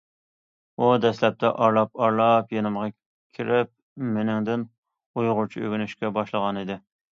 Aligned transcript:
ئۇ 0.77 0.85
دەسلەپتە 1.01 1.51
ئارىلاپ- 1.65 2.01
ئارىلاپ 2.05 2.55
يېنىمغا 2.57 2.89
كىرىپ 3.41 3.71
مېنىڭدىن 4.17 4.67
ئۇيغۇرچە 5.13 5.65
ئۆگىنىشكە 5.67 6.15
باشلىغانىدى. 6.19 6.83